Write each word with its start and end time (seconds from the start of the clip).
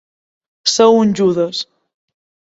Ser 0.75 0.87
un 1.01 1.13
Judes. 1.21 1.61